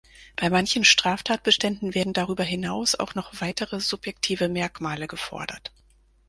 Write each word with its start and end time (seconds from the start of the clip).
Bei 0.35 0.49
manchen 0.49 0.83
Straftatbeständen 0.83 1.93
werden 1.93 2.13
darüber 2.13 2.43
hinaus 2.43 2.95
auch 2.95 3.13
noch 3.13 3.39
weitere 3.39 3.79
subjektive 3.79 4.49
Merkmale 4.49 5.05
gefordert. 5.07 5.71